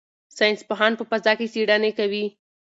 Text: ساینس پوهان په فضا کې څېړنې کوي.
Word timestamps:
ساینس 0.37 0.59
پوهان 0.67 0.91
په 0.99 1.03
فضا 1.09 1.31
کې 1.39 1.47
څېړنې 1.53 1.91
کوي. 1.99 2.25